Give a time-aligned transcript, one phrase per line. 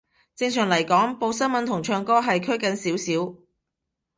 [0.35, 3.37] 正常嚟講，報新聞同唱歌係拘謹少少